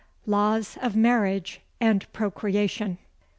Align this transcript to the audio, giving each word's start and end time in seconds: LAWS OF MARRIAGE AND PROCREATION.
LAWS 0.25 0.79
OF 0.81 0.95
MARRIAGE 0.95 1.61
AND 1.79 2.11
PROCREATION. 2.11 2.97